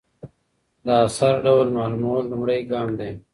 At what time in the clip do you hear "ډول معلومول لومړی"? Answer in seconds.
1.45-2.59